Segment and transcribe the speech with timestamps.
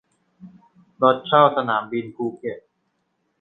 [1.01, 2.59] รถเช่าสนามบินภูเก็ต